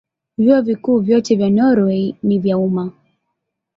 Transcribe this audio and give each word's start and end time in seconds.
Vyuo 0.37 0.61
Vikuu 0.61 0.99
vyote 0.99 1.35
vya 1.35 1.49
Norwei 1.49 2.15
ni 2.23 2.39
vya 2.39 2.57
umma. 2.57 2.91